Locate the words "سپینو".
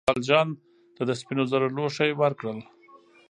1.19-1.43